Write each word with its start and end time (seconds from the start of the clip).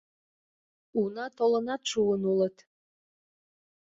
Уна 1.01 1.25
толынат 1.37 1.81
шуын 1.91 2.21
улыт. 2.31 2.57